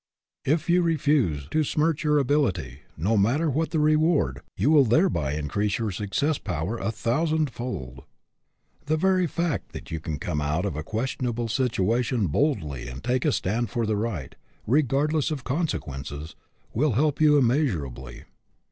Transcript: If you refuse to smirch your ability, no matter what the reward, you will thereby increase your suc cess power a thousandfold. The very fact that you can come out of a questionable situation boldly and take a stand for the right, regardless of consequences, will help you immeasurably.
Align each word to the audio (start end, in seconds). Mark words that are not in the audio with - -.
If 0.45 0.67
you 0.67 0.81
refuse 0.81 1.47
to 1.51 1.63
smirch 1.63 2.03
your 2.03 2.17
ability, 2.17 2.79
no 2.97 3.15
matter 3.15 3.51
what 3.51 3.69
the 3.69 3.79
reward, 3.79 4.41
you 4.57 4.71
will 4.71 4.83
thereby 4.83 5.33
increase 5.33 5.77
your 5.77 5.91
suc 5.91 6.15
cess 6.15 6.39
power 6.39 6.79
a 6.79 6.89
thousandfold. 6.91 8.01
The 8.87 8.97
very 8.97 9.27
fact 9.27 9.73
that 9.73 9.91
you 9.91 9.99
can 9.99 10.17
come 10.17 10.41
out 10.41 10.65
of 10.65 10.75
a 10.75 10.81
questionable 10.81 11.49
situation 11.49 12.25
boldly 12.25 12.87
and 12.87 13.03
take 13.03 13.25
a 13.25 13.31
stand 13.31 13.69
for 13.69 13.85
the 13.85 13.95
right, 13.95 14.33
regardless 14.65 15.29
of 15.29 15.43
consequences, 15.43 16.35
will 16.73 16.93
help 16.93 17.21
you 17.21 17.37
immeasurably. 17.37 18.23